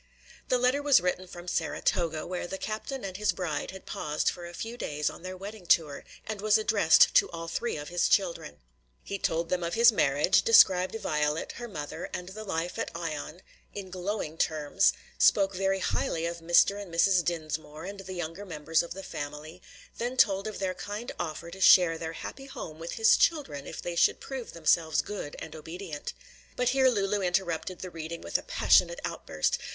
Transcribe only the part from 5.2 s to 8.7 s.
their wedding tour, and was addressed to all three of his children.